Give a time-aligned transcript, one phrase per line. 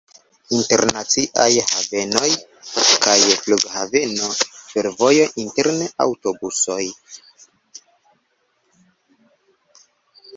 [0.57, 2.21] Internaciaj haveno
[3.03, 4.31] kaj flughaveno,
[4.71, 6.81] fervojo, interne aŭtobusoj.